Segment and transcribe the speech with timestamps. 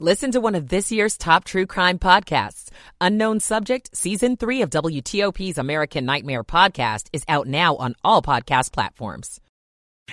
[0.00, 2.68] Listen to one of this year's top true crime podcasts.
[3.00, 8.72] Unknown Subject, Season 3 of WTOP's American Nightmare podcast is out now on all podcast
[8.72, 9.40] platforms.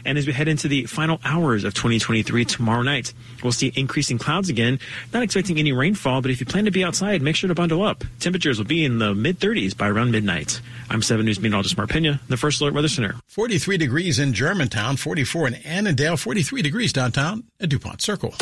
[0.06, 4.20] And as we head into the final hours of 2023 tomorrow night, we'll see increasing
[4.20, 4.78] clouds again.
[5.14, 7.82] Not expecting any rainfall, but if you plan to be outside, make sure to bundle
[7.82, 8.04] up.
[8.20, 10.62] Temperatures will be in the mid 30s by around midnight.
[10.92, 13.16] I'm 7 News meteorologist Mark Pena, the First Alert Weather Center.
[13.30, 18.36] 43 degrees in Germantown, 44 in Annandale, 43 degrees downtown at DuPont Circle.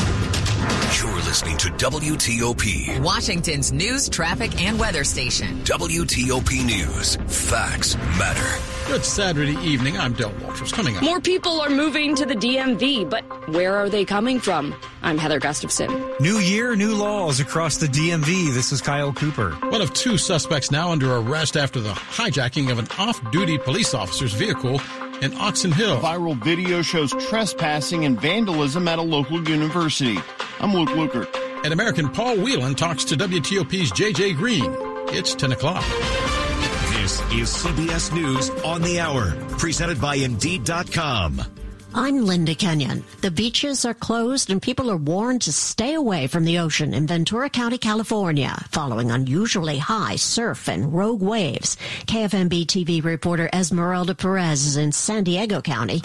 [0.97, 5.61] You're listening to WTOP, Washington's news, traffic, and weather station.
[5.63, 7.15] WTOP News.
[7.27, 8.59] Facts matter.
[8.87, 9.99] Good Saturday evening.
[9.99, 10.71] I'm Del Walters.
[10.71, 11.03] Coming up.
[11.03, 14.73] More people are moving to the DMV, but where are they coming from?
[15.03, 15.89] I'm Heather Gustafson.
[16.19, 18.51] New year, new laws across the DMV.
[18.51, 19.51] This is Kyle Cooper.
[19.69, 24.33] One of two suspects now under arrest after the hijacking of an off-duty police officer's
[24.33, 24.81] vehicle
[25.21, 25.99] in Oxon Hill.
[25.99, 30.17] Viral video shows trespassing and vandalism at a local university.
[30.61, 31.63] I'm Luke Lukert.
[31.63, 34.75] And American Paul Whelan talks to WTOP's JJ Green.
[35.09, 35.85] It's 10 o'clock.
[36.91, 41.41] This is CBS News on the Hour, presented by Indeed.com.
[41.93, 43.03] I'm Linda Kenyon.
[43.21, 47.07] The beaches are closed and people are warned to stay away from the ocean in
[47.07, 51.77] Ventura County, California, following unusually high surf and rogue waves.
[52.05, 56.01] KFMB TV reporter Esmeralda Perez is in San Diego County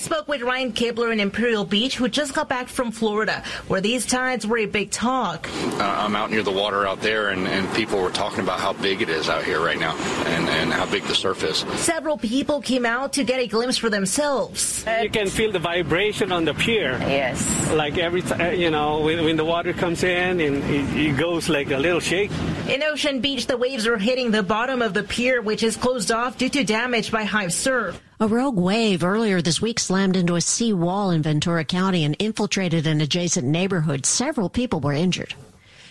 [0.00, 4.06] spoke with Ryan Kibler in Imperial Beach, who just got back from Florida, where these
[4.06, 5.48] tides were a big talk.
[5.78, 8.72] Uh, I'm out near the water out there, and, and people were talking about how
[8.72, 11.58] big it is out here right now and, and how big the surf is.
[11.80, 14.84] Several people came out to get a glimpse for themselves.
[15.02, 16.92] You can feel the vibration on the pier.
[17.00, 17.70] Yes.
[17.72, 21.48] Like every time, you know, when, when, the water comes in and it, it goes
[21.48, 22.30] like a little shake.
[22.68, 26.10] In Ocean Beach, the waves are hitting the bottom of the pier, which is closed
[26.10, 28.00] off due to damage by high surf.
[28.22, 32.14] A rogue wave earlier this week slammed into a sea wall in Ventura County and
[32.18, 34.04] infiltrated an adjacent neighborhood.
[34.04, 35.32] Several people were injured.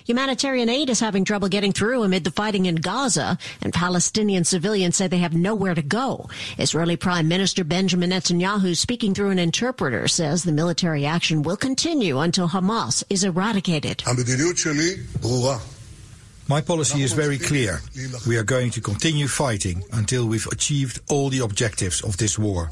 [0.06, 4.96] Humanitarian aid is having trouble getting through amid the fighting in Gaza, and Palestinian civilians
[4.96, 6.30] say they have nowhere to go.
[6.60, 12.20] Israeli Prime Minister Benjamin Netanyahu, speaking through an interpreter, says the military action will continue
[12.20, 14.04] until Hamas is eradicated.
[16.50, 17.80] My policy is very clear.
[18.28, 22.72] We are going to continue fighting until we've achieved all the objectives of this war.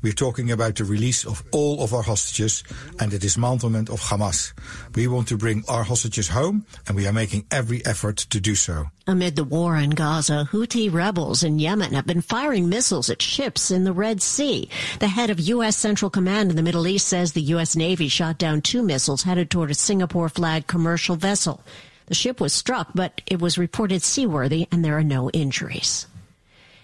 [0.00, 2.64] We're talking about the release of all of our hostages
[2.98, 4.54] and the dismantlement of Hamas.
[4.94, 8.54] We want to bring our hostages home, and we are making every effort to do
[8.54, 8.86] so.
[9.06, 13.70] Amid the war in Gaza, Houthi rebels in Yemen have been firing missiles at ships
[13.70, 14.70] in the Red Sea.
[14.98, 15.76] The head of U.S.
[15.76, 17.76] Central Command in the Middle East says the U.S.
[17.76, 21.62] Navy shot down two missiles headed toward a Singapore flagged commercial vessel.
[22.10, 26.08] The ship was struck, but it was reported seaworthy and there are no injuries.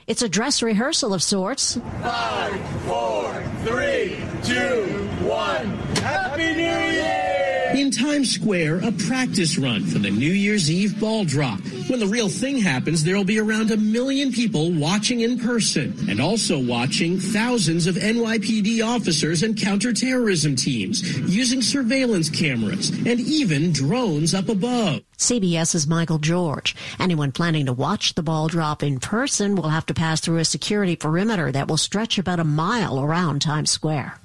[0.06, 1.80] It's a dress rehearsal of sorts.
[2.00, 4.84] Five, four, three, two,
[5.26, 5.66] one.
[5.96, 7.65] Happy New Year!
[7.76, 11.60] In Times Square, a practice run for the New Year's Eve ball drop.
[11.88, 15.94] When the real thing happens, there will be around a million people watching in person
[16.08, 23.72] and also watching thousands of NYPD officers and counterterrorism teams using surveillance cameras and even
[23.72, 25.02] drones up above.
[25.18, 26.74] CBS's Michael George.
[26.98, 30.46] Anyone planning to watch the ball drop in person will have to pass through a
[30.46, 34.18] security perimeter that will stretch about a mile around Times Square.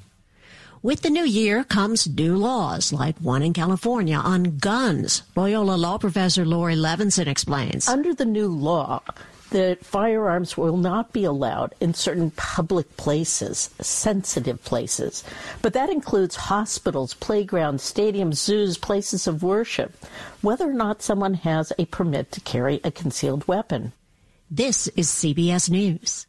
[0.83, 5.21] With the new year comes new laws, like one in California on guns.
[5.35, 7.87] Loyola law professor Laurie Levenson explains.
[7.87, 9.03] Under the new law,
[9.51, 15.23] the firearms will not be allowed in certain public places, sensitive places.
[15.61, 19.93] But that includes hospitals, playgrounds, stadiums, zoos, places of worship,
[20.41, 23.93] whether or not someone has a permit to carry a concealed weapon.
[24.49, 26.25] This is CBS News.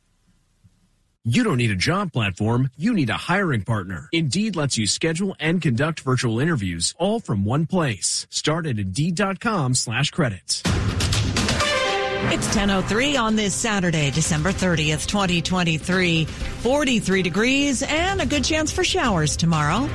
[1.25, 4.09] You don't need a job platform, you need a hiring partner.
[4.11, 8.27] Indeed lets you schedule and conduct virtual interviews all from one place.
[8.29, 10.65] Start at Indeed.com slash credits.
[12.25, 16.25] It's 10.03 on this Saturday, December 30th, 2023.
[16.25, 19.89] 43 degrees and a good chance for showers tomorrow.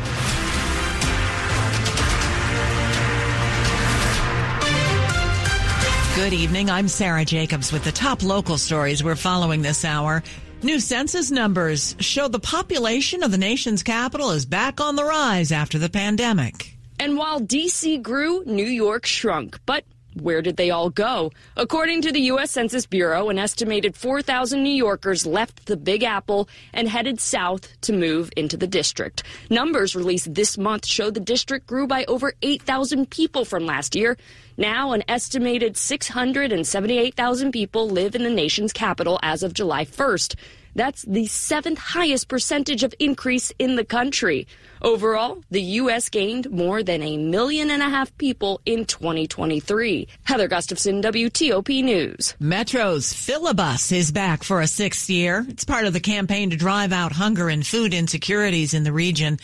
[6.18, 6.72] Good evening.
[6.72, 10.24] I'm Sarah Jacobs with the top local stories we're following this hour.
[10.64, 15.52] New census numbers show the population of the nation's capital is back on the rise
[15.52, 16.76] after the pandemic.
[17.00, 19.60] And while DC grew, New York shrunk.
[19.68, 19.86] But
[20.22, 21.32] where did they all go?
[21.56, 22.52] According to the U.S.
[22.52, 27.94] Census Bureau, an estimated 4,000 New Yorkers left the Big Apple and headed south to
[27.94, 29.24] move into the district.
[29.50, 34.18] Numbers released this month show the district grew by over 8,000 people from last year.
[34.58, 40.36] Now, an estimated 678,000 people live in the nation's capital as of July 1st.
[40.78, 44.48] That's the seventh highest percentage of increase in the country.
[44.84, 46.08] Overall, the U.S.
[46.08, 50.08] gained more than a million and a half people in 2023.
[50.24, 52.36] Heather Gustafson, WTOP News.
[52.40, 55.44] Metro's Fill the Bus is back for a sixth year.
[55.50, 59.40] It's part of the campaign to drive out hunger and food insecurities in the region.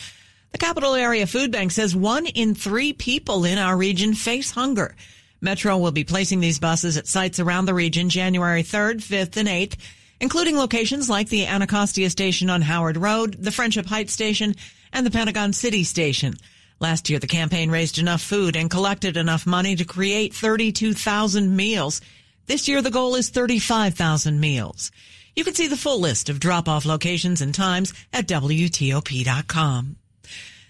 [0.52, 4.94] The capital area food bank says one in three people in our region face hunger.
[5.40, 9.48] Metro will be placing these buses at sites around the region January 3rd, 5th, and
[9.48, 9.74] 8th,
[10.24, 14.54] including locations like the Anacostia station on Howard Road, the Friendship Heights station,
[14.90, 16.32] and the Pentagon City station.
[16.80, 22.00] Last year, the campaign raised enough food and collected enough money to create 32,000 meals.
[22.46, 24.90] This year, the goal is 35,000 meals.
[25.36, 29.96] You can see the full list of drop-off locations and times at WTOP.com.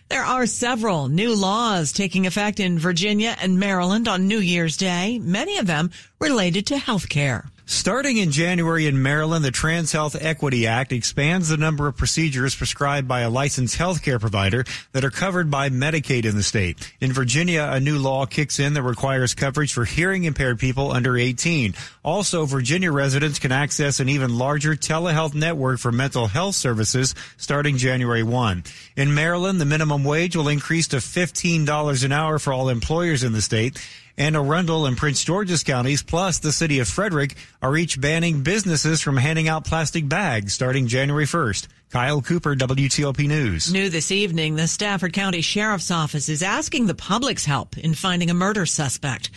[0.09, 5.21] There are several new laws taking effect in Virginia and Maryland on New Year's Day,
[5.21, 7.53] many of them related to health care.
[7.67, 12.55] Starting in January in Maryland, the Trans Health Equity Act expands the number of procedures
[12.55, 16.93] prescribed by a licensed healthcare provider that are covered by Medicaid in the state.
[17.01, 21.17] In Virginia, a new law kicks in that requires coverage for hearing impaired people under
[21.17, 21.73] 18.
[22.05, 27.79] Also, Virginia residents can access an even larger telehealth network for mental health services starting
[27.79, 28.63] January 1.
[28.97, 33.33] In Maryland, the minimum wage will increase to $15 an hour for all employers in
[33.33, 33.81] the state.
[34.17, 39.01] Anne Arundel and Prince George's counties, plus the city of Frederick, are each banning businesses
[39.01, 41.67] from handing out plastic bags starting January 1st.
[41.91, 43.73] Kyle Cooper, WTOP News.
[43.73, 48.31] New this evening, the Stafford County Sheriff's Office is asking the public's help in finding
[48.31, 49.31] a murder suspect.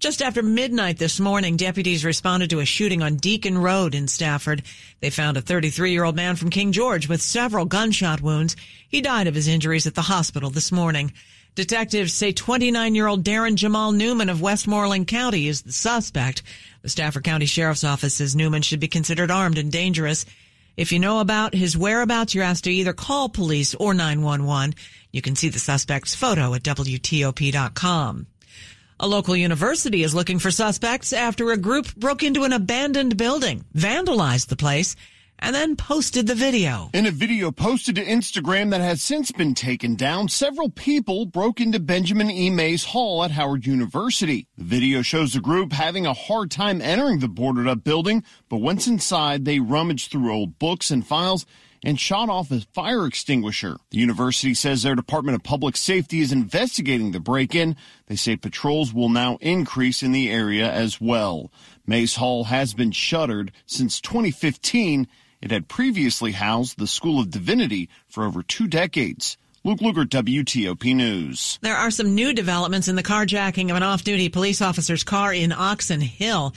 [0.00, 4.64] Just after midnight this morning, deputies responded to a shooting on Deacon Road in Stafford.
[5.00, 8.56] They found a 33 year old man from King George with several gunshot wounds.
[8.88, 11.12] He died of his injuries at the hospital this morning.
[11.54, 16.42] Detectives say 29 year old Darren Jamal Newman of Westmoreland County is the suspect.
[16.82, 20.26] The Stafford County Sheriff's Office says Newman should be considered armed and dangerous.
[20.76, 24.74] If you know about his whereabouts, you're asked to either call police or 911.
[25.12, 28.26] You can see the suspect's photo at WTOP.com.
[28.98, 33.64] A local university is looking for suspects after a group broke into an abandoned building,
[33.76, 34.96] vandalized the place,
[35.38, 36.90] and then posted the video.
[36.94, 41.60] In a video posted to Instagram that has since been taken down, several people broke
[41.60, 42.50] into Benjamin E.
[42.50, 44.46] Mays Hall at Howard University.
[44.56, 48.58] The video shows the group having a hard time entering the boarded up building, but
[48.58, 51.44] once inside, they rummaged through old books and files
[51.84, 53.76] and shot off a fire extinguisher.
[53.90, 57.76] The university says their Department of Public Safety is investigating the break in.
[58.06, 61.52] They say patrols will now increase in the area as well.
[61.86, 65.06] Mays Hall has been shuttered since 2015.
[65.44, 69.36] It had previously housed the School of Divinity for over two decades.
[69.62, 71.58] Luke Lukert, WTOP News.
[71.60, 75.52] There are some new developments in the carjacking of an off-duty police officer's car in
[75.52, 76.54] Oxon Hill.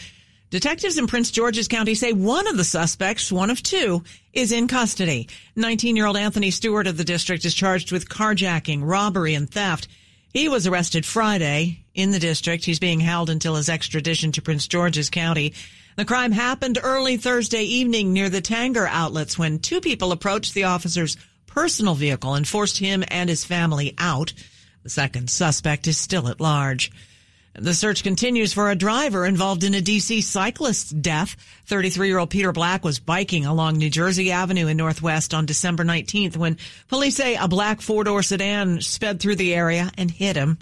[0.52, 4.70] Detectives in Prince George's County say one of the suspects, one of two, is in
[4.70, 5.28] custody.
[5.58, 9.90] 19-year-old Anthony Stewart of the district is charged with carjacking, robbery, and theft.
[10.32, 12.64] He was arrested Friday in the district.
[12.64, 15.54] He's being held until his extradition to Prince George's County.
[15.98, 20.66] The crime happened early Thursday evening near the Tanger outlets when two people approached the
[20.66, 21.18] officer's
[21.48, 24.32] personal vehicle and forced him and his family out.
[24.84, 26.92] The second suspect is still at large.
[27.56, 31.36] The search continues for a driver involved in a DC cyclist's death.
[31.66, 35.84] 33 year old Peter Black was biking along New Jersey Avenue in Northwest on December
[35.84, 36.60] 19th when
[36.90, 40.60] police say a black four door sedan sped through the area and hit him.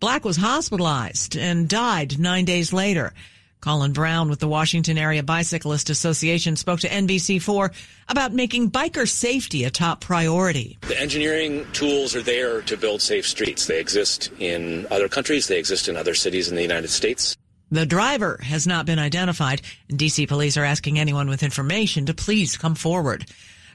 [0.00, 3.12] Black was hospitalized and died nine days later.
[3.60, 7.72] Colin Browne with the Washington Area Bicyclist Association spoke to NBC4
[8.08, 10.78] about making biker safety a top priority.
[10.82, 13.66] The engineering tools are there to build safe streets.
[13.66, 17.36] They exist in other countries, they exist in other cities in the United States.
[17.70, 19.60] The driver has not been identified,
[19.90, 23.26] DC police are asking anyone with information to please come forward.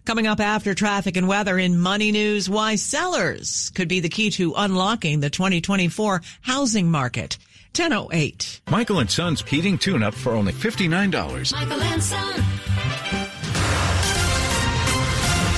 [0.06, 4.32] Coming up after traffic and weather in Money News, why sellers could be the key
[4.32, 7.38] to unlocking the 2024 housing market.
[7.76, 8.62] 1008.
[8.70, 11.54] Michael and Son's heating tune up for only $59.
[11.54, 12.34] Michael and Son.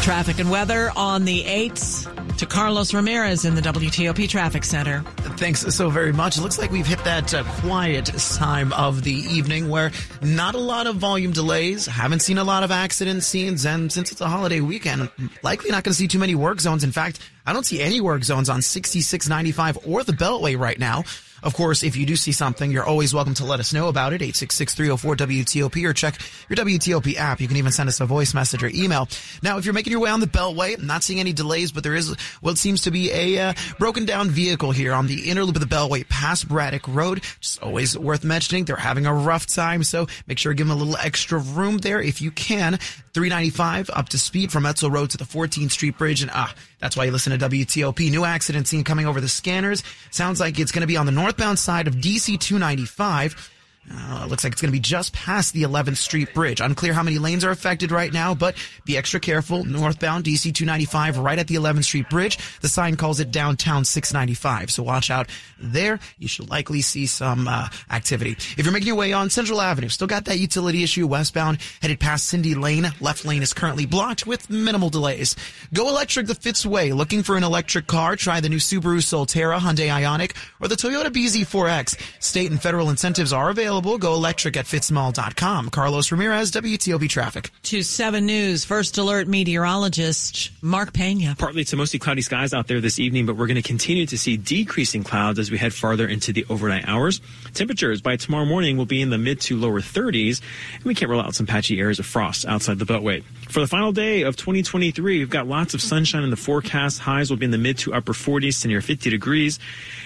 [0.01, 5.01] Traffic and weather on the 8th to Carlos Ramirez in the WTOP Traffic Center.
[5.38, 6.38] Thanks so very much.
[6.38, 8.05] It looks like we've hit that uh, quiet
[8.38, 9.91] time of the evening where
[10.22, 14.12] not a lot of volume delays, haven't seen a lot of accident scenes, and since
[14.12, 15.10] it's a holiday weekend,
[15.43, 16.84] likely not going to see too many work zones.
[16.84, 21.03] In fact, I don't see any work zones on 6695 or the Beltway right now.
[21.46, 24.14] Of course, if you do see something, you're always welcome to let us know about
[24.14, 24.22] it.
[24.22, 27.40] 866-304-WTOP or check your WTOP app.
[27.40, 29.08] You can even send us a voice message or email.
[29.44, 31.84] Now, if you're making your way on the Beltway, I'm not seeing any delays, but
[31.84, 35.44] there is what seems to be a uh, broken down vehicle here on the inner
[35.44, 37.22] loop of the Beltway past Braddock Road.
[37.40, 38.66] Just always worth mentioning.
[38.66, 41.78] They're having a rough time, so make sure to give them a little extra room
[41.78, 42.80] there if you can.
[43.14, 46.22] 395 up to speed from Edsall Road to the 14th Street Bridge.
[46.22, 48.12] And ah, that's why you listen to WTOP.
[48.12, 49.84] New accident scene coming over the scanners.
[50.12, 53.51] Sounds like it's going to be on the northbound side of DC 295.
[53.92, 56.60] Uh, looks like it's going to be just past the 11th Street Bridge.
[56.60, 59.63] Unclear how many lanes are affected right now, but be extra careful.
[59.63, 62.39] Northbound DC 295 right at the 11th Street Bridge.
[62.62, 64.72] The sign calls it downtown 695.
[64.72, 66.00] So watch out there.
[66.18, 68.32] You should likely see some uh, activity.
[68.32, 72.00] If you're making your way on Central Avenue, still got that utility issue westbound, headed
[72.00, 72.88] past Cindy Lane.
[73.00, 75.36] Left lane is currently blocked with minimal delays.
[75.74, 76.92] Go electric the Fitz way.
[76.92, 78.15] Looking for an electric car?
[78.15, 82.24] Try the new Subaru Solterra, Hyundai Ioniq, or the Toyota BZ4X.
[82.24, 83.98] State and federal incentives are available available.
[83.98, 85.70] Go electric at fitzmall.com.
[85.70, 87.51] Carlos Ramirez, WTOP Traffic.
[87.63, 91.36] To 7 News, First Alert meteorologist Mark Pena.
[91.38, 94.17] Partly to mostly cloudy skies out there this evening, but we're going to continue to
[94.17, 97.22] see decreasing clouds as we head farther into the overnight hours.
[97.53, 100.41] Temperatures by tomorrow morning will be in the mid to lower 30s,
[100.75, 103.24] and we can't rule out some patchy areas of frost outside the Beltway.
[103.50, 107.00] For the final day of 2023, we've got lots of sunshine in the forecast.
[107.00, 109.60] Highs will be in the mid to upper 40s to near 50 degrees.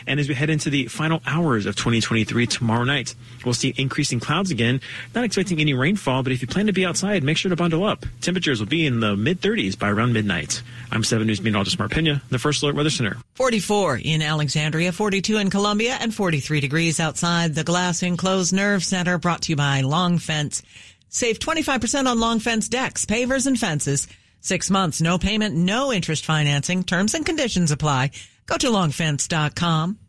[0.09, 3.13] And as we head into the final hours of 2023 tomorrow night,
[3.45, 4.81] we'll see increasing clouds again.
[5.13, 7.85] Not expecting any rainfall, but if you plan to be outside, make sure to bundle
[7.85, 8.07] up.
[8.19, 10.63] Temperatures will be in the mid 30s by around midnight.
[10.91, 13.17] I'm 7 News meteorologist Mark Pena, the First Alert Weather Center.
[13.35, 19.19] 44 in Alexandria, 42 in Columbia, and 43 degrees outside the Glass Enclosed Nerve Center
[19.19, 20.63] brought to you by Long Fence.
[21.09, 24.07] Save 25% on long fence decks, pavers, and fences.
[24.41, 26.83] Six months, no payment, no interest financing.
[26.83, 28.11] Terms and conditions apply.
[28.49, 29.99] Go to longfence.com.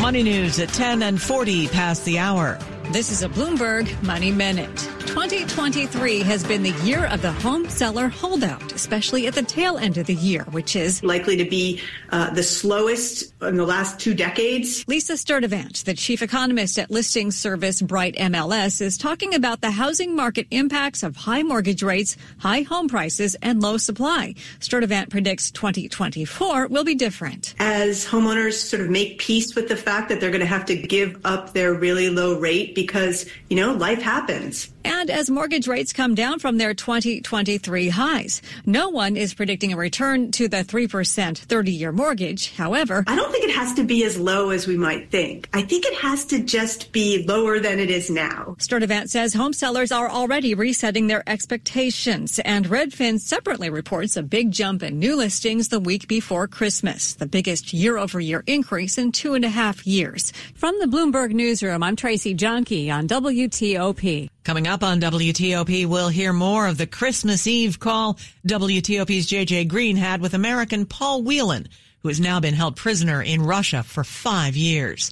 [0.00, 2.58] Money news at 10 and 40 past the hour.
[2.92, 4.93] This is a Bloomberg Money Minute.
[5.06, 9.96] 2023 has been the year of the home seller holdout, especially at the tail end
[9.96, 11.80] of the year, which is likely to be
[12.10, 14.84] uh, the slowest in the last two decades.
[14.86, 20.14] Lisa Sturtevant, the chief economist at listing service Bright MLS, is talking about the housing
[20.14, 24.34] market impacts of high mortgage rates, high home prices, and low supply.
[24.60, 27.54] Sturtevant predicts 2024 will be different.
[27.58, 30.76] As homeowners sort of make peace with the fact that they're going to have to
[30.76, 34.73] give up their really low rate because, you know, life happens.
[34.84, 39.76] And as mortgage rates come down from their 2023 highs, no one is predicting a
[39.76, 42.54] return to the 3% 30 year mortgage.
[42.54, 45.48] However, I don't think it has to be as low as we might think.
[45.52, 48.56] I think it has to just be lower than it is now.
[48.58, 52.38] Sturtevant says home sellers are already resetting their expectations.
[52.40, 57.26] And Redfin separately reports a big jump in new listings the week before Christmas, the
[57.26, 60.32] biggest year over year increase in two and a half years.
[60.54, 64.33] From the Bloomberg Newsroom, I'm Tracy Jonkey on WTOP.
[64.44, 69.96] Coming up on WTOP, we'll hear more of the Christmas Eve call WTOP's JJ Green
[69.96, 71.66] had with American Paul Whelan,
[72.02, 75.10] who has now been held prisoner in Russia for five years.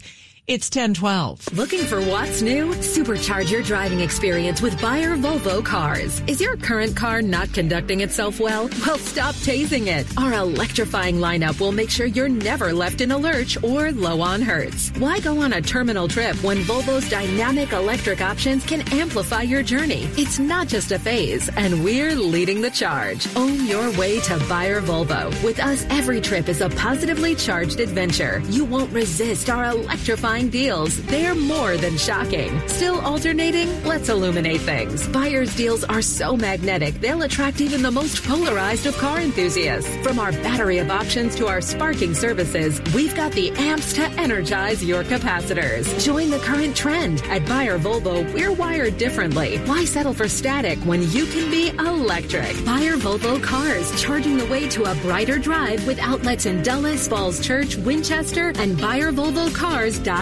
[0.48, 1.56] It's 1012.
[1.56, 2.74] Looking for what's new?
[2.74, 6.20] Supercharge your driving experience with Buyer Volvo cars.
[6.26, 8.68] Is your current car not conducting itself well?
[8.84, 10.04] Well, stop tasing it.
[10.18, 14.42] Our electrifying lineup will make sure you're never left in a lurch or low on
[14.42, 14.90] hertz.
[14.98, 20.10] Why go on a terminal trip when Volvo's dynamic electric options can amplify your journey?
[20.16, 23.28] It's not just a phase, and we're leading the charge.
[23.36, 25.30] Own your way to Buyer Volvo.
[25.44, 28.42] With us, every trip is a positively charged adventure.
[28.48, 31.00] You won't resist our electrifying deals.
[31.02, 32.66] They're more than shocking.
[32.66, 33.68] Still alternating?
[33.84, 35.06] Let's illuminate things.
[35.08, 39.94] Buyer's deals are so magnetic, they'll attract even the most polarized of car enthusiasts.
[39.98, 44.82] From our battery of options to our sparking services, we've got the amps to energize
[44.82, 46.02] your capacitors.
[46.02, 47.20] Join the current trend.
[47.24, 49.58] At Buyer Volvo, we're wired differently.
[49.66, 52.64] Why settle for static when you can be electric?
[52.64, 57.38] Buyer Volvo cars, charging the way to a brighter drive with outlets in Dulles, Falls
[57.38, 60.21] Church, Winchester, and BuyerVolvoCars.com.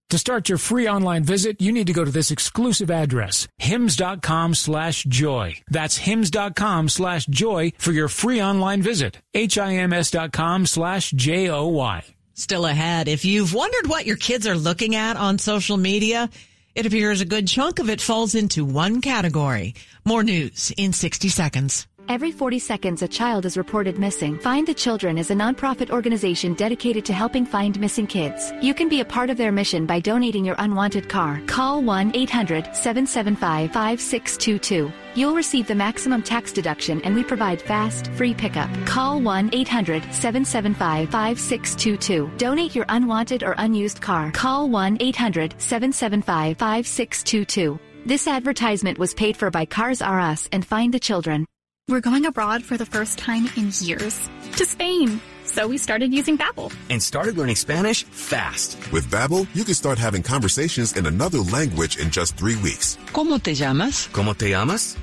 [0.11, 4.55] To start your free online visit, you need to go to this exclusive address, hims.com
[4.55, 5.55] slash joy.
[5.69, 9.19] That's hims.com slash joy for your free online visit.
[9.33, 12.03] H-I-M-S.com slash J-O-Y.
[12.33, 16.29] Still ahead, if you've wondered what your kids are looking at on social media,
[16.75, 19.75] it appears a good chunk of it falls into one category.
[20.03, 21.87] More news in 60 seconds.
[22.11, 24.37] Every 40 seconds, a child is reported missing.
[24.39, 28.51] Find the Children is a nonprofit organization dedicated to helping find missing kids.
[28.61, 31.41] You can be a part of their mission by donating your unwanted car.
[31.47, 34.91] Call 1 800 775 5622.
[35.15, 38.69] You'll receive the maximum tax deduction and we provide fast, free pickup.
[38.85, 42.29] Call 1 800 775 5622.
[42.35, 44.31] Donate your unwanted or unused car.
[44.33, 47.79] Call 1 800 775 5622.
[48.05, 51.45] This advertisement was paid for by Cars R Us and Find the Children.
[51.91, 55.19] We're going abroad for the first time in years to Spain.
[55.43, 58.77] So we started using Babbel and started learning Spanish fast.
[58.93, 62.97] With Babbel, you can start having conversations in another language in just 3 weeks.
[63.11, 64.07] ¿Cómo te llamas?
[64.13, 64.95] ¿Cómo te llamas?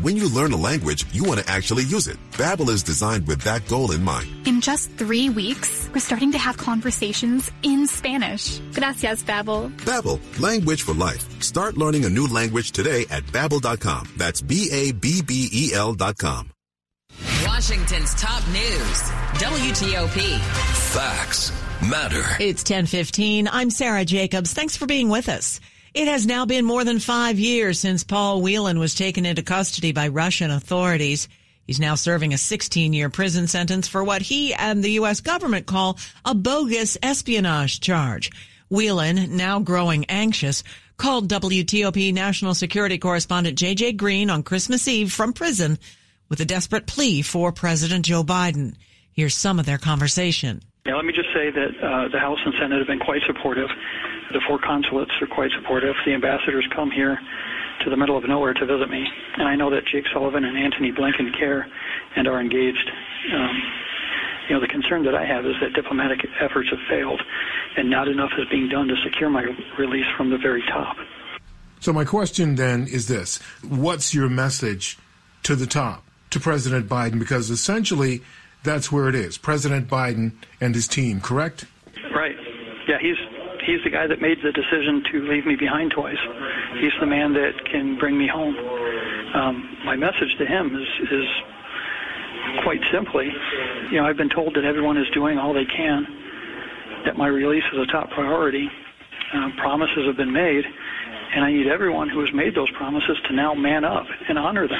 [0.00, 2.16] When you learn a language, you want to actually use it.
[2.32, 4.28] Babbel is designed with that goal in mind.
[4.44, 8.58] In just 3 weeks, we're starting to have conversations in Spanish.
[8.72, 9.70] Gracias, Babbel.
[9.82, 11.24] Babbel, language for life.
[11.40, 14.08] Start learning a new language today at babbel.com.
[14.16, 16.50] That's B A B B E L.com.
[17.46, 18.98] Washington's top news.
[19.38, 20.38] WTOP.
[20.92, 21.52] Facts
[21.88, 22.24] matter.
[22.40, 23.46] It's 1015.
[23.46, 24.52] I'm Sarah Jacobs.
[24.52, 25.60] Thanks for being with us.
[25.94, 29.92] It has now been more than five years since Paul Whelan was taken into custody
[29.92, 31.28] by Russian authorities.
[31.68, 35.20] He's now serving a 16 year prison sentence for what he and the U.S.
[35.20, 38.32] government call a bogus espionage charge.
[38.68, 40.64] Whelan, now growing anxious,
[40.96, 45.78] called WTOP national security correspondent JJ Green on Christmas Eve from prison
[46.28, 48.74] with a desperate plea for President Joe Biden.
[49.12, 50.60] Here's some of their conversation.
[50.84, 53.70] Yeah, let me just say that uh, the House and Senate have been quite supportive.
[54.32, 55.94] The four consulates are quite supportive.
[56.06, 57.18] The ambassadors come here
[57.84, 60.56] to the middle of nowhere to visit me, and I know that Jake Sullivan and
[60.56, 61.66] Antony Blinken care
[62.16, 62.90] and are engaged.
[63.34, 63.62] Um,
[64.48, 67.20] you know, the concern that I have is that diplomatic efforts have failed,
[67.76, 69.44] and not enough is being done to secure my
[69.78, 70.96] release from the very top.
[71.80, 74.98] So my question then is this: What's your message
[75.44, 77.18] to the top, to President Biden?
[77.18, 78.22] Because essentially,
[78.62, 79.38] that's where it is.
[79.38, 81.66] President Biden and his team, correct?
[82.14, 82.36] Right.
[82.88, 83.16] Yeah, he's
[83.66, 86.20] he's the guy that made the decision to leave me behind twice.
[86.80, 88.56] He's the man that can bring me home.
[89.34, 91.26] Um, my message to him is is
[92.62, 93.32] quite simply,
[93.90, 96.06] you know, I've been told that everyone is doing all they can,
[97.04, 98.68] that my release is a top priority.
[99.32, 100.64] Uh, promises have been made,
[101.34, 104.68] and I need everyone who has made those promises to now man up and honor
[104.68, 104.78] them.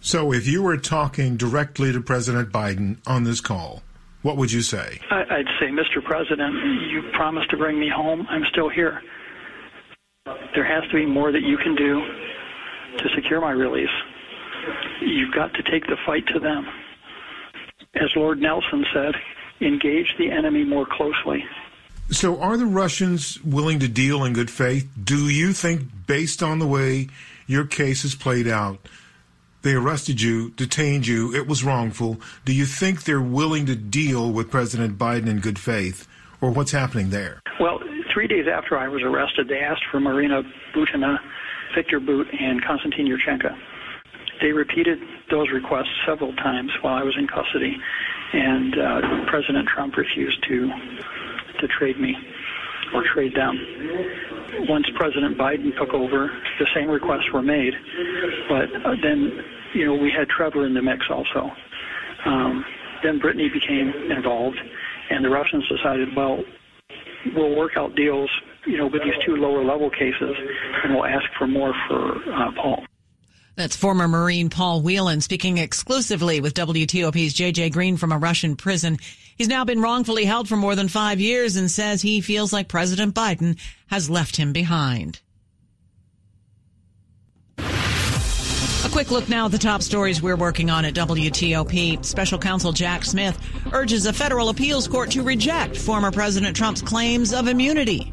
[0.00, 3.82] So, if you were talking directly to President Biden on this call,
[4.22, 5.00] what would you say?
[5.10, 6.02] I'd say, Mr.
[6.02, 6.54] President,
[6.90, 8.26] you promised to bring me home.
[8.30, 9.02] I'm still here.
[10.54, 12.00] There has to be more that you can do
[12.98, 13.90] to secure my release.
[15.00, 16.66] You've got to take the fight to them.
[17.94, 19.14] As Lord Nelson said,
[19.60, 21.44] engage the enemy more closely.
[22.10, 24.88] So, are the Russians willing to deal in good faith?
[25.02, 27.08] Do you think, based on the way
[27.46, 28.78] your case has played out,
[29.62, 32.20] they arrested you, detained you, it was wrongful.
[32.44, 36.06] Do you think they're willing to deal with President Biden in good faith?
[36.40, 37.40] Or what's happening there?
[37.60, 37.78] Well,
[38.12, 40.42] three days after I was arrested, they asked for Marina
[40.74, 41.18] Butina,
[41.74, 43.56] Victor Bout, and Konstantin Yaroshenko.
[44.40, 44.98] They repeated
[45.30, 47.76] those requests several times while I was in custody,
[48.32, 50.70] and uh, President Trump refused to
[51.60, 52.16] to trade me
[52.94, 53.56] or trade them.
[54.68, 57.72] Once President Biden took over, the same requests were made,
[58.48, 59.32] but uh, then
[59.74, 61.50] you know we had Trevor in the mix also.
[62.26, 62.64] Um,
[63.02, 64.58] then Brittany became involved,
[65.10, 66.44] and the Russians decided, well,
[67.34, 68.30] we'll work out deals,
[68.66, 70.36] you know, with these two lower level cases,
[70.84, 72.84] and we'll ask for more for uh, Paul.
[73.54, 78.98] That's former Marine Paul Whelan speaking exclusively with WTOP's JJ Green from a Russian prison.
[79.36, 82.68] He's now been wrongfully held for more than five years and says he feels like
[82.68, 85.20] President Biden has left him behind.
[87.58, 92.04] A quick look now at the top stories we're working on at WTOP.
[92.04, 93.38] Special counsel Jack Smith
[93.72, 98.12] urges a federal appeals court to reject former President Trump's claims of immunity.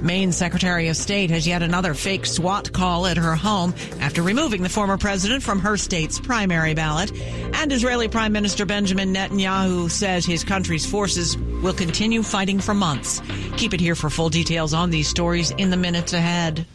[0.00, 4.62] Maine Secretary of State has yet another fake SWAT call at her home after removing
[4.62, 7.12] the former president from her state's primary ballot.
[7.54, 13.20] And Israeli Prime Minister Benjamin Netanyahu says his country's forces will continue fighting for months.
[13.56, 16.66] Keep it here for full details on these stories in the minutes ahead.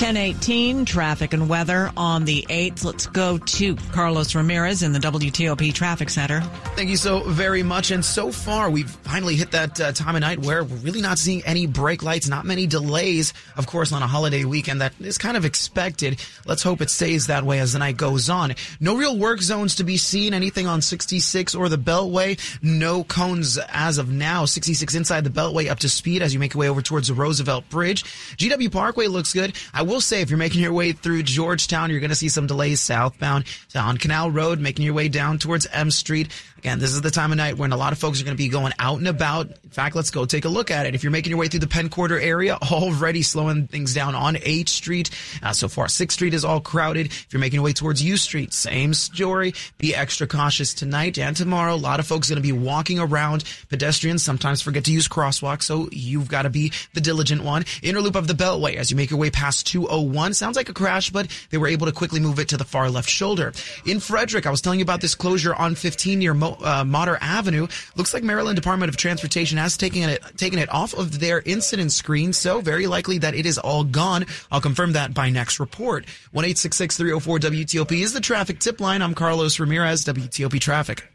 [0.00, 2.84] 1018 traffic and weather on the 8th.
[2.84, 6.40] Let's go to Carlos Ramirez in the WTOP Traffic Center.
[6.74, 7.90] Thank you so very much.
[7.90, 11.18] And so far, we've finally hit that uh, time of night where we're really not
[11.18, 14.80] seeing any brake lights, not many delays, of course, on a holiday weekend.
[14.80, 16.18] That is kind of expected.
[16.46, 18.54] Let's hope it stays that way as the night goes on.
[18.80, 20.32] No real work zones to be seen.
[20.32, 22.40] Anything on 66 or the Beltway.
[22.62, 24.46] No cones as of now.
[24.46, 27.14] 66 inside the Beltway up to speed as you make your way over towards the
[27.14, 28.04] Roosevelt Bridge.
[28.38, 29.54] GW Parkway looks good.
[29.74, 32.46] I will say, if you're making your way through Georgetown, you're going to see some
[32.46, 36.28] delays southbound on Canal Road, making your way down towards M Street.
[36.60, 38.42] Again, this is the time of night when a lot of folks are going to
[38.42, 39.46] be going out and about.
[39.46, 40.94] In fact, let's go take a look at it.
[40.94, 44.34] If you're making your way through the Penn Quarter area, already slowing things down on
[44.34, 45.08] 8th Street.
[45.42, 47.06] Uh, so far, 6th Street is all crowded.
[47.06, 49.54] If you're making your way towards U Street, same story.
[49.78, 51.74] Be extra cautious tonight and tomorrow.
[51.74, 53.44] A lot of folks are going to be walking around.
[53.70, 57.64] Pedestrians sometimes forget to use crosswalks, so you've got to be the diligent one.
[57.82, 60.34] Inner loop of the Beltway as you make your way past 201.
[60.34, 62.90] Sounds like a crash, but they were able to quickly move it to the far
[62.90, 63.54] left shoulder.
[63.86, 67.18] In Frederick, I was telling you about this closure on 15 near Mo- uh, Motter
[67.20, 67.66] Avenue.
[67.96, 71.92] Looks like Maryland Department of Transportation has taken it taken it off of their incident
[71.92, 74.26] screen, so very likely that it is all gone.
[74.50, 76.06] I'll confirm that by next report.
[76.32, 79.02] One eight six six three zero four WTOP is the traffic tip line.
[79.02, 81.09] I'm Carlos Ramirez, WTOP Traffic.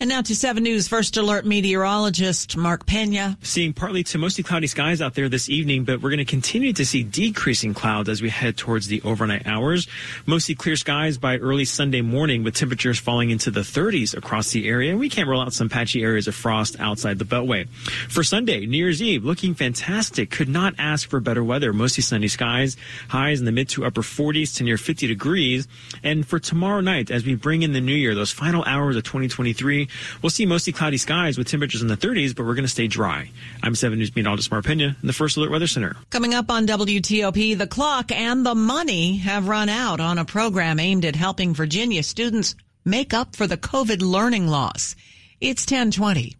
[0.00, 3.36] And now to 7 News First Alert meteorologist Mark Pena.
[3.42, 6.72] Seeing partly to mostly cloudy skies out there this evening, but we're going to continue
[6.74, 9.88] to see decreasing clouds as we head towards the overnight hours.
[10.24, 14.68] Mostly clear skies by early Sunday morning with temperatures falling into the 30s across the
[14.68, 14.96] area.
[14.96, 17.68] We can't rule out some patchy areas of frost outside the Beltway.
[18.08, 20.30] For Sunday, New Year's Eve, looking fantastic.
[20.30, 21.72] Could not ask for better weather.
[21.72, 22.76] Mostly sunny skies,
[23.08, 25.66] highs in the mid to upper 40s to near 50 degrees.
[26.04, 29.02] And for tomorrow night, as we bring in the new year, those final hours of
[29.02, 29.87] 2023,
[30.22, 32.86] we'll see mostly cloudy skies with temperatures in the 30s, but we're going to stay
[32.86, 33.30] dry.
[33.62, 35.96] I'm 7 News meteorologist Mark Pena in the First Alert Weather Center.
[36.10, 40.78] Coming up on WTOP, the clock and the money have run out on a program
[40.78, 44.96] aimed at helping Virginia students make up for the COVID learning loss.
[45.40, 46.34] It's 1020.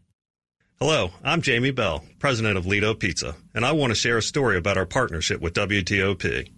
[0.80, 4.56] Hello, I'm Jamie Beall, president of Ledo Pizza, and I want to share a story
[4.56, 6.50] about our partnership with WTOP.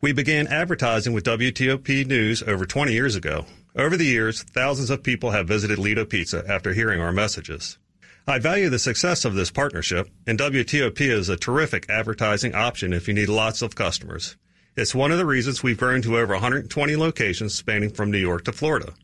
[0.00, 3.44] We began advertising with WTOP News over 20 years ago.
[3.76, 7.78] Over the years, thousands of people have visited Ledo Pizza after hearing our messages.
[8.26, 13.06] I value the success of this partnership, and WTOP is a terrific advertising option if
[13.06, 14.36] you need lots of customers.
[14.76, 18.44] It's one of the reasons we've grown to over 120 locations spanning from New York
[18.44, 18.94] to Florida.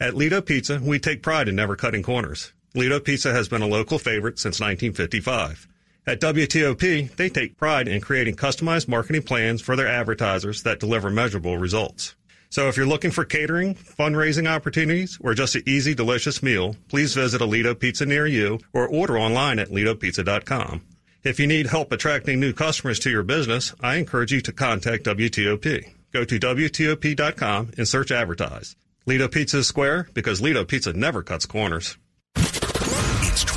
[0.00, 2.52] At Ledo Pizza, we take pride in never cutting corners.
[2.74, 5.68] Ledo Pizza has been a local favorite since 1955.
[6.06, 11.08] At WTOP, they take pride in creating customized marketing plans for their advertisers that deliver
[11.10, 12.16] measurable results.
[12.50, 17.14] So if you're looking for catering, fundraising opportunities, or just an easy, delicious meal, please
[17.14, 20.82] visit a Ledo Pizza near you or order online at ledopizza.com.
[21.24, 25.04] If you need help attracting new customers to your business, I encourage you to contact
[25.04, 25.92] WTOP.
[26.12, 28.76] Go to WTOP.com and search advertise.
[29.06, 31.96] Ledo Pizza is square because Ledo Pizza never cuts corners.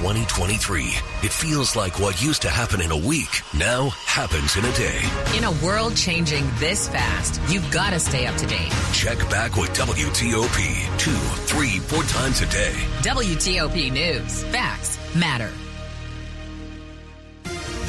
[0.02, 0.84] It's 2023.
[1.22, 5.00] It feels like what used to happen in a week now happens in a day.
[5.38, 8.72] In a world changing this fast, you've got to stay up to date.
[8.94, 11.12] Check back with WTOP two,
[11.46, 12.74] three, four times a day.
[13.02, 14.44] WTOP News.
[14.46, 15.52] Facts matter.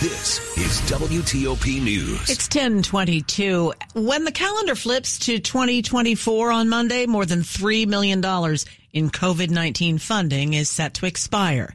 [0.00, 2.28] This is WTOP News.
[2.28, 3.72] It's 1022.
[3.94, 10.52] When the calendar flips to 2024 on Monday, more than $3 million in COVID-19 funding
[10.54, 11.74] is set to expire.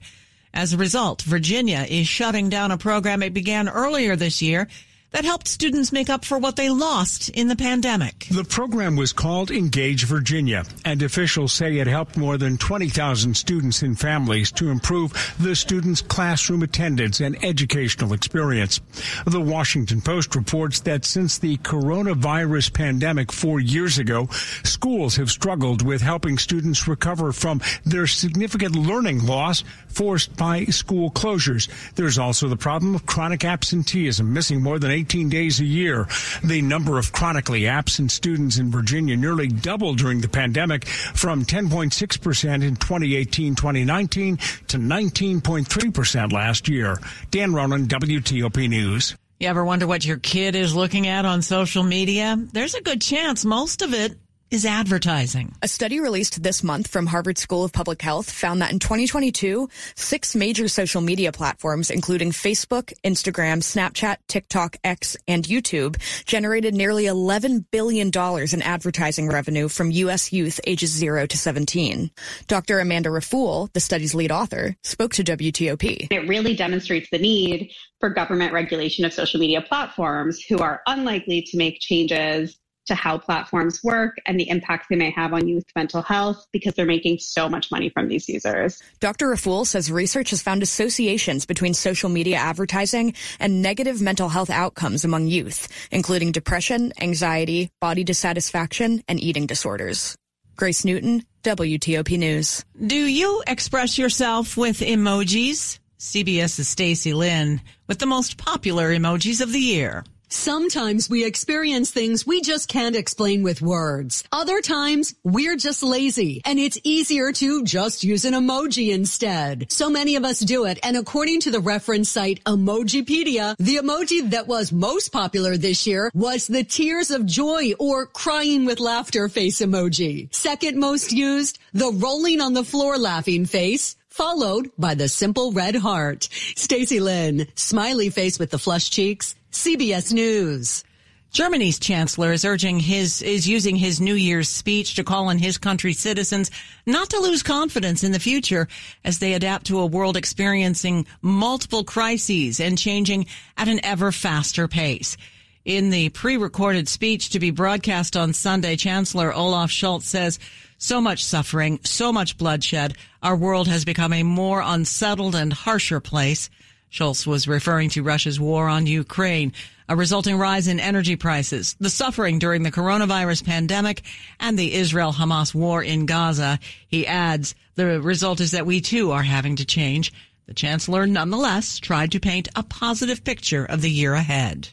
[0.53, 4.67] As a result, Virginia is shutting down a program it began earlier this year
[5.11, 8.27] that helped students make up for what they lost in the pandemic.
[8.29, 13.81] The program was called Engage Virginia, and officials say it helped more than 20,000 students
[13.81, 18.81] and families to improve the students' classroom attendance and educational experience.
[19.25, 24.27] The Washington Post reports that since the coronavirus pandemic four years ago,
[24.63, 31.09] schools have struggled with helping students recover from their significant learning loss forced by school
[31.11, 31.69] closures.
[31.95, 36.07] There's also the problem of chronic absenteeism, missing more than 18 days a year.
[36.43, 42.63] The number of chronically absent students in Virginia nearly doubled during the pandemic from 10.6%
[42.63, 46.97] in 2018-2019 to 19.3% last year.
[47.31, 49.15] Dan Ronan, WTOP News.
[49.39, 52.35] You ever wonder what your kid is looking at on social media?
[52.53, 54.17] There's a good chance most of it
[54.49, 55.53] is advertising.
[55.61, 59.67] A study released this month from Harvard School of Public Health found that in 2022,
[59.95, 67.05] six major social media platforms, including Facebook, Instagram, Snapchat, TikTok, X, and YouTube, generated nearly
[67.05, 70.31] $11 billion in advertising revenue from U.S.
[70.31, 72.11] youth ages 0 to 17.
[72.47, 72.79] Dr.
[72.79, 76.07] Amanda Raffoul, the study's lead author, spoke to WTOP.
[76.09, 81.41] It really demonstrates the need for government regulation of social media platforms who are unlikely
[81.43, 82.57] to make changes
[82.87, 86.73] to how platforms work and the impacts they may have on youth mental health because
[86.73, 88.81] they're making so much money from these users.
[88.99, 89.29] Dr.
[89.29, 95.05] Raffoul says research has found associations between social media advertising and negative mental health outcomes
[95.05, 100.15] among youth, including depression, anxiety, body dissatisfaction, and eating disorders.
[100.55, 102.65] Grace Newton, WTOP News.
[102.85, 105.79] Do you express yourself with emojis?
[105.99, 110.03] CBS's Stacy Lynn with the most popular emojis of the year.
[110.29, 114.25] Sometimes we experience things we just can't explain with words.
[114.29, 119.71] Other times we're just lazy and it's easier to just use an emoji instead.
[119.71, 120.79] So many of us do it.
[120.83, 126.11] And according to the reference site Emojipedia, the emoji that was most popular this year
[126.13, 130.33] was the tears of joy or crying with laughter face emoji.
[130.35, 135.75] Second most used, the rolling on the floor laughing face followed by the simple red
[135.75, 136.27] heart.
[136.55, 140.83] Stacy Lynn, smiley face with the flushed cheeks, CBS News.
[141.31, 145.57] Germany's chancellor is urging his is using his New Year's speech to call on his
[145.57, 146.51] country's citizens
[146.85, 148.67] not to lose confidence in the future
[149.03, 153.25] as they adapt to a world experiencing multiple crises and changing
[153.57, 155.17] at an ever faster pace.
[155.65, 160.37] In the pre-recorded speech to be broadcast on Sunday, Chancellor Olaf Scholz says
[160.77, 162.95] so much suffering, so much bloodshed.
[163.23, 166.51] Our world has become a more unsettled and harsher place.
[166.91, 169.53] Scholz was referring to Russia's war on Ukraine,
[169.89, 174.03] a resulting rise in energy prices, the suffering during the coronavirus pandemic,
[174.39, 176.59] and the Israel-Hamas war in Gaza.
[176.87, 180.13] He adds, the result is that we too are having to change.
[180.45, 184.69] The chancellor nonetheless tried to paint a positive picture of the year ahead.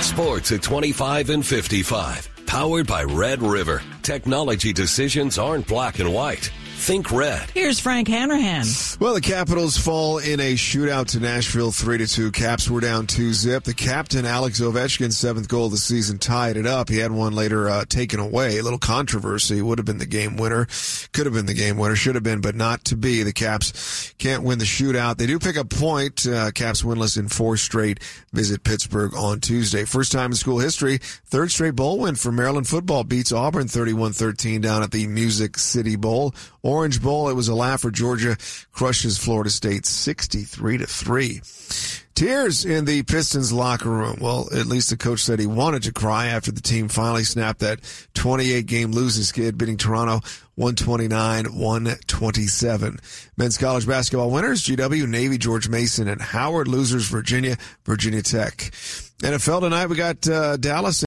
[0.00, 2.30] Sports at 25 and 55.
[2.46, 3.82] Powered by Red River.
[4.02, 6.50] Technology decisions aren't black and white.
[6.78, 7.50] Think red.
[7.50, 8.64] Here's Frank Hanrahan.
[9.00, 12.30] Well, the Capitals fall in a shootout to Nashville, three to two.
[12.30, 13.64] Caps were down two zip.
[13.64, 16.88] The captain Alex Ovechkin's seventh goal of the season tied it up.
[16.88, 18.58] He had one later uh, taken away.
[18.58, 19.60] A little controversy.
[19.60, 20.66] Would have been the game winner.
[21.12, 21.96] Could have been the game winner.
[21.96, 23.22] Should have been, but not to be.
[23.22, 25.18] The Caps can't win the shootout.
[25.18, 26.26] They do pick a point.
[26.26, 28.00] Uh, Caps winless in four straight.
[28.32, 29.84] Visit Pittsburgh on Tuesday.
[29.84, 30.98] First time in school history.
[31.26, 33.04] Third straight bowl win for Maryland football.
[33.04, 36.34] Beats Auburn 31-13 down at the Music City Bowl.
[36.68, 38.36] Orange Bowl, it was a laugh for Georgia,
[38.72, 41.40] crushes Florida State 63 to 3.
[42.14, 44.18] Tears in the Pistons locker room.
[44.20, 47.60] Well, at least the coach said he wanted to cry after the team finally snapped
[47.60, 47.80] that
[48.14, 50.20] 28 game losing skid, beating Toronto
[50.58, 53.30] 129-127.
[53.36, 56.66] Men's college basketball winners, GW, Navy, George Mason, and Howard.
[56.66, 58.72] Losers, Virginia, Virginia Tech.
[59.22, 60.96] NFL tonight, we got uh, Dallas